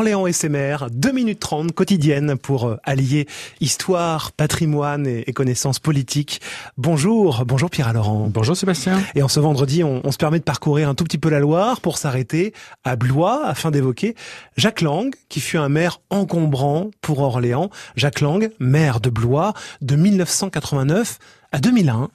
Orléans 0.00 0.26
et 0.26 0.32
ses 0.32 0.48
maires, 0.48 0.88
2 0.90 1.12
minutes 1.12 1.40
30 1.40 1.72
quotidienne 1.72 2.38
pour 2.38 2.66
euh, 2.66 2.76
allier 2.84 3.26
histoire, 3.60 4.32
patrimoine 4.32 5.06
et, 5.06 5.30
connaissances 5.34 5.78
politiques. 5.78 6.40
Bonjour, 6.78 7.44
bonjour 7.44 7.68
Pierre 7.68 7.92
Laurent. 7.92 8.30
Bonjour 8.32 8.56
Sébastien. 8.56 8.98
Et 9.14 9.22
en 9.22 9.28
ce 9.28 9.40
vendredi, 9.40 9.84
on, 9.84 10.00
on, 10.02 10.10
se 10.10 10.16
permet 10.16 10.38
de 10.38 10.44
parcourir 10.44 10.88
un 10.88 10.94
tout 10.94 11.04
petit 11.04 11.18
peu 11.18 11.28
la 11.28 11.38
Loire 11.38 11.82
pour 11.82 11.98
s'arrêter 11.98 12.54
à 12.82 12.96
Blois 12.96 13.42
afin 13.44 13.70
d'évoquer 13.70 14.14
Jacques 14.56 14.80
Lang, 14.80 15.14
qui 15.28 15.40
fut 15.40 15.58
un 15.58 15.68
maire 15.68 16.00
encombrant 16.08 16.90
pour 17.02 17.18
Orléans. 17.18 17.68
Jacques 17.94 18.22
Lang, 18.22 18.48
maire 18.58 19.00
de 19.00 19.10
Blois 19.10 19.52
de 19.82 19.96
1989 19.96 21.18
à 21.52 21.58
2001. 21.58 22.08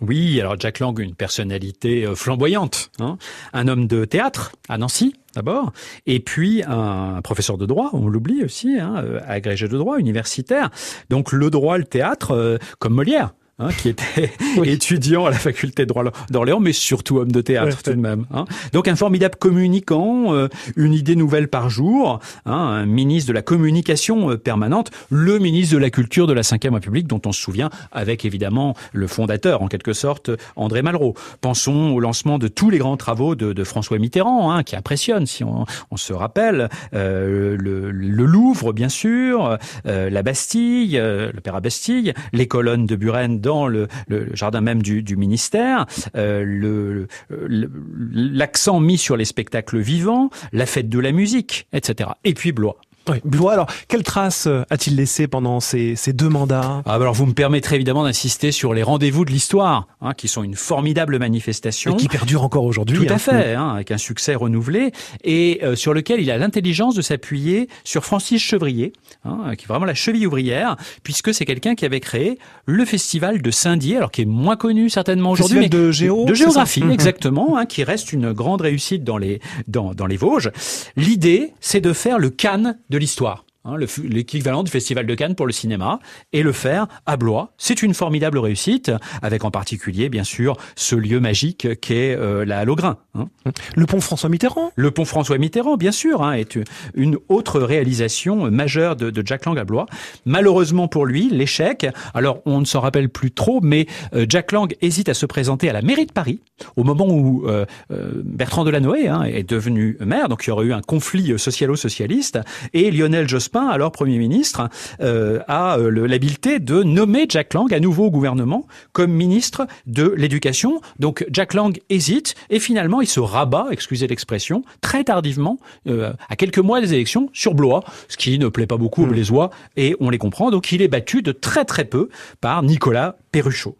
Oui, 0.00 0.40
alors 0.40 0.58
Jack 0.58 0.78
Lang, 0.78 0.98
une 0.98 1.14
personnalité 1.14 2.06
euh, 2.06 2.14
flamboyante, 2.14 2.90
hein. 3.00 3.18
un 3.52 3.68
homme 3.68 3.86
de 3.86 4.04
théâtre 4.04 4.52
à 4.68 4.78
Nancy 4.78 5.14
d'abord, 5.38 5.72
et 6.06 6.18
puis 6.18 6.64
un 6.66 7.22
professeur 7.22 7.58
de 7.58 7.64
droit, 7.64 7.90
on 7.92 8.08
l'oublie 8.08 8.42
aussi, 8.42 8.76
hein, 8.80 8.94
euh, 9.04 9.20
agrégé 9.24 9.68
de 9.68 9.78
droit 9.78 9.98
universitaire. 9.98 10.70
Donc 11.10 11.30
le 11.30 11.48
droit, 11.48 11.78
le 11.78 11.84
théâtre, 11.84 12.32
euh, 12.32 12.58
comme 12.80 12.94
Molière. 12.94 13.34
Hein, 13.60 13.70
qui 13.76 13.88
était 13.88 14.30
étudiant 14.64 15.26
à 15.26 15.30
la 15.30 15.36
faculté 15.36 15.82
de 15.82 15.88
droit 15.88 16.04
d'Orléans, 16.30 16.60
mais 16.60 16.72
surtout 16.72 17.18
homme 17.18 17.32
de 17.32 17.40
théâtre 17.40 17.82
tout 17.82 17.90
de 17.90 17.96
même. 17.96 18.24
Hein. 18.32 18.44
Donc 18.72 18.86
un 18.86 18.94
formidable 18.94 19.34
communicant, 19.34 20.32
euh, 20.32 20.46
une 20.76 20.94
idée 20.94 21.16
nouvelle 21.16 21.48
par 21.48 21.68
jour, 21.68 22.20
hein, 22.46 22.52
un 22.52 22.86
ministre 22.86 23.26
de 23.26 23.32
la 23.32 23.42
communication 23.42 24.30
euh, 24.30 24.36
permanente, 24.36 24.92
le 25.10 25.40
ministre 25.40 25.74
de 25.74 25.80
la 25.80 25.90
culture 25.90 26.28
de 26.28 26.34
la 26.34 26.42
Ve 26.42 26.72
République, 26.72 27.08
dont 27.08 27.20
on 27.26 27.32
se 27.32 27.40
souvient 27.40 27.68
avec 27.90 28.24
évidemment 28.24 28.74
le 28.92 29.08
fondateur, 29.08 29.60
en 29.60 29.66
quelque 29.66 29.92
sorte, 29.92 30.30
André 30.54 30.82
Malraux. 30.82 31.14
Pensons 31.40 31.90
au 31.90 31.98
lancement 31.98 32.38
de 32.38 32.46
tous 32.46 32.70
les 32.70 32.78
grands 32.78 32.96
travaux 32.96 33.34
de, 33.34 33.52
de 33.52 33.64
François 33.64 33.98
Mitterrand, 33.98 34.52
hein, 34.52 34.62
qui 34.62 34.76
impressionne, 34.76 35.26
si 35.26 35.42
on, 35.42 35.64
on 35.90 35.96
se 35.96 36.12
rappelle, 36.12 36.68
euh, 36.94 37.56
le, 37.58 37.90
le, 37.90 38.24
Louvre, 38.24 38.72
bien 38.72 38.88
sûr, 38.88 39.58
euh, 39.86 40.10
la 40.10 40.22
Bastille, 40.22 40.98
euh, 40.98 41.32
l'Opéra 41.34 41.60
Bastille, 41.60 42.12
les 42.32 42.46
colonnes 42.46 42.86
de 42.86 42.94
Buren 42.94 43.40
dans 43.48 43.66
le, 43.66 43.88
jardin 44.34 44.60
même 44.60 44.82
du, 44.82 45.16
ministère, 45.16 45.86
euh, 46.16 47.06
l'accent 47.30 48.78
mis 48.78 48.98
sur 48.98 49.16
les 49.16 49.24
spectacles 49.24 49.78
vivants, 49.78 50.28
la 50.52 50.66
fête 50.66 50.90
de 50.90 50.98
la 50.98 51.12
musique, 51.12 51.66
etc. 51.72 52.10
Et 52.24 52.34
puis 52.34 52.52
Blois. 52.52 52.76
Oui. 53.08 53.20
Blois, 53.24 53.52
alors, 53.52 53.66
quelle 53.88 54.02
trace 54.02 54.46
euh, 54.46 54.64
a-t-il 54.70 54.96
laissé 54.96 55.26
pendant 55.26 55.60
ces, 55.60 55.96
ces 55.96 56.12
deux 56.12 56.28
mandats? 56.28 56.82
Ah, 56.84 56.84
bah 56.84 56.94
Alors, 56.94 57.14
vous 57.14 57.26
me 57.26 57.32
permettrez 57.32 57.76
évidemment 57.76 58.04
d'insister 58.04 58.52
sur 58.52 58.74
les 58.74 58.82
rendez-vous 58.82 59.24
de 59.24 59.30
l'histoire, 59.30 59.86
hein, 60.00 60.14
qui 60.14 60.28
sont 60.28 60.42
une 60.42 60.54
formidable 60.54 61.18
manifestation. 61.18 61.94
Et 61.94 61.96
qui 61.96 62.08
perdure 62.08 62.42
encore 62.42 62.64
aujourd'hui. 62.64 62.98
Tout 62.98 63.12
à 63.12 63.14
hein. 63.14 63.18
fait, 63.18 63.54
hein, 63.54 63.70
avec 63.70 63.90
un 63.90 63.98
succès 63.98 64.34
renouvelé, 64.34 64.92
et 65.24 65.60
euh, 65.62 65.76
sur 65.76 65.94
lequel 65.94 66.20
il 66.20 66.30
a 66.30 66.38
l'intelligence 66.38 66.94
de 66.94 67.02
s'appuyer 67.02 67.68
sur 67.84 68.04
Francis 68.04 68.42
Chevrier, 68.42 68.92
hein, 69.24 69.54
qui 69.56 69.64
est 69.64 69.68
vraiment 69.68 69.86
la 69.86 69.94
cheville 69.94 70.26
ouvrière, 70.26 70.76
puisque 71.02 71.32
c'est 71.32 71.44
quelqu'un 71.44 71.74
qui 71.74 71.84
avait 71.84 72.00
créé 72.00 72.38
le 72.66 72.84
festival 72.84 73.42
de 73.42 73.50
Saint-Dié, 73.50 73.96
alors 73.96 74.10
qui 74.10 74.22
est 74.22 74.26
moins 74.26 74.56
connu 74.56 74.90
certainement 74.90 75.30
aujourd'hui. 75.30 75.60
mais 75.60 75.68
de 75.68 75.90
géo 75.90 76.24
De 76.24 76.34
géographie, 76.34 76.84
mhm. 76.84 76.90
exactement, 76.90 77.56
hein, 77.56 77.66
qui 77.66 77.84
reste 77.84 78.12
une 78.12 78.32
grande 78.32 78.60
réussite 78.60 79.04
dans 79.04 79.18
les, 79.18 79.40
dans, 79.66 79.94
dans 79.94 80.06
les 80.06 80.16
Vosges. 80.16 80.50
L'idée, 80.96 81.52
c'est 81.60 81.80
de 81.80 81.92
faire 81.92 82.18
le 82.18 82.30
Cannes 82.30 82.78
de 82.90 82.97
l'histoire. 82.98 83.44
Hein, 83.68 83.76
l'équivalent 84.02 84.62
du 84.62 84.70
Festival 84.70 85.04
de 85.04 85.14
Cannes 85.14 85.34
pour 85.34 85.46
le 85.46 85.52
cinéma, 85.52 85.98
et 86.32 86.42
le 86.42 86.52
faire 86.52 86.86
à 87.04 87.18
Blois. 87.18 87.52
C'est 87.58 87.82
une 87.82 87.92
formidable 87.92 88.38
réussite, 88.38 88.90
avec 89.20 89.44
en 89.44 89.50
particulier, 89.50 90.08
bien 90.08 90.24
sûr, 90.24 90.56
ce 90.74 90.96
lieu 90.96 91.20
magique 91.20 91.78
qu'est 91.80 92.16
euh, 92.16 92.46
la 92.46 92.60
Halograin. 92.60 92.96
Hein. 93.14 93.28
Le 93.76 93.84
pont 93.84 94.00
François 94.00 94.30
Mitterrand 94.30 94.72
Le 94.74 94.90
pont 94.90 95.04
François 95.04 95.36
Mitterrand, 95.36 95.76
bien 95.76 95.92
sûr, 95.92 96.22
hein, 96.22 96.32
est 96.32 96.58
une 96.94 97.18
autre 97.28 97.60
réalisation 97.60 98.50
majeure 98.50 98.96
de, 98.96 99.10
de, 99.10 99.22
Jack 99.26 99.44
Lang 99.44 99.58
à 99.58 99.64
Blois. 99.64 99.84
Malheureusement 100.24 100.88
pour 100.88 101.04
lui, 101.04 101.28
l'échec, 101.28 101.86
alors 102.14 102.40
on 102.46 102.60
ne 102.60 102.64
s'en 102.64 102.80
rappelle 102.80 103.10
plus 103.10 103.32
trop, 103.32 103.60
mais 103.62 103.86
euh, 104.14 104.24
Jack 104.26 104.52
Lang 104.52 104.74
hésite 104.80 105.10
à 105.10 105.14
se 105.14 105.26
présenter 105.26 105.68
à 105.68 105.74
la 105.74 105.82
mairie 105.82 106.06
de 106.06 106.12
Paris, 106.12 106.40
au 106.76 106.84
moment 106.84 107.06
où 107.06 107.46
euh, 107.46 107.66
Bertrand 107.90 108.64
Delanoë 108.64 109.08
hein, 109.08 109.24
est 109.24 109.48
devenu 109.48 109.98
maire, 110.00 110.30
donc 110.30 110.46
il 110.46 110.48
y 110.48 110.52
aurait 110.52 110.66
eu 110.66 110.72
un 110.72 110.80
conflit 110.80 111.38
socialo-socialiste, 111.38 112.38
et 112.72 112.90
Lionel 112.90 113.28
Jospin 113.28 113.57
alors 113.66 113.92
Premier 113.92 114.18
ministre, 114.18 114.68
euh, 115.00 115.40
a 115.48 115.78
euh, 115.78 115.90
l'habileté 116.06 116.58
de 116.58 116.82
nommer 116.82 117.26
Jack 117.28 117.54
Lang 117.54 117.72
à 117.72 117.80
nouveau 117.80 118.06
au 118.06 118.10
gouvernement 118.10 118.66
comme 118.92 119.10
ministre 119.10 119.66
de 119.86 120.14
l'Éducation. 120.16 120.80
Donc 120.98 121.26
Jack 121.30 121.54
Lang 121.54 121.78
hésite 121.90 122.34
et 122.50 122.60
finalement 122.60 123.00
il 123.00 123.06
se 123.06 123.20
rabat, 123.20 123.66
excusez 123.70 124.06
l'expression, 124.06 124.62
très 124.80 125.04
tardivement, 125.04 125.58
euh, 125.86 126.12
à 126.28 126.36
quelques 126.36 126.58
mois 126.58 126.80
des 126.80 126.94
élections, 126.94 127.30
sur 127.32 127.54
Blois, 127.54 127.84
ce 128.08 128.16
qui 128.16 128.38
ne 128.38 128.48
plaît 128.48 128.66
pas 128.66 128.76
beaucoup 128.76 129.02
aux 129.02 129.06
hmm. 129.06 129.10
Blésois 129.10 129.50
et 129.76 129.96
on 130.00 130.10
les 130.10 130.18
comprend. 130.18 130.50
Donc 130.50 130.72
il 130.72 130.82
est 130.82 130.88
battu 130.88 131.22
de 131.22 131.32
très 131.32 131.64
très 131.64 131.84
peu 131.84 132.08
par 132.40 132.62
Nicolas 132.62 133.16
Perruchot. 133.32 133.76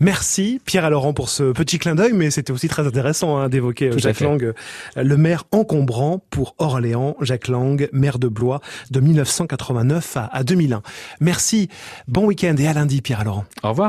Merci 0.00 0.60
Pierre 0.64 0.90
Laurent 0.90 1.12
pour 1.12 1.28
ce 1.28 1.52
petit 1.52 1.78
clin 1.78 1.94
d'œil, 1.94 2.12
mais 2.12 2.30
c'était 2.30 2.52
aussi 2.52 2.68
très 2.68 2.86
intéressant 2.86 3.36
hein, 3.38 3.48
d'évoquer 3.48 3.88
euh, 3.88 3.98
Jacques 3.98 4.20
Lang, 4.20 4.42
euh, 4.42 4.52
le 4.96 5.16
maire 5.16 5.44
encombrant 5.52 6.22
pour 6.30 6.54
Orléans, 6.58 7.16
Jacques 7.20 7.48
Lang, 7.48 7.88
maire 7.92 8.18
de 8.18 8.28
Blois 8.28 8.60
de 8.90 9.00
1989 9.00 10.16
à, 10.16 10.24
à 10.32 10.44
2001. 10.44 10.82
Merci, 11.20 11.68
bon 12.08 12.26
week-end 12.26 12.54
et 12.58 12.66
à 12.66 12.72
lundi 12.72 13.00
Pierre 13.02 13.24
Laurent. 13.24 13.44
Au 13.62 13.70
revoir. 13.70 13.80